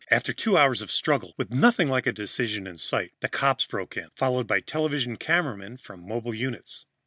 [0.09, 3.95] After two hours of struggle, with nothing like a decision in sight, the cops broke
[3.97, 6.87] in, followed by television cameramen from mobile units.